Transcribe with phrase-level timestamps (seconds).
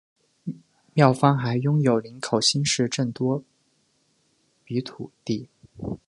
[0.95, 3.43] 庙方还拥有林口新市镇多
[4.65, 5.47] 笔土地。